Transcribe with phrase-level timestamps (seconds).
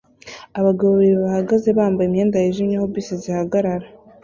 [0.59, 3.87] Abagabo babiri bahagaze bambaye imyenda yijimye aho bisi zihagarara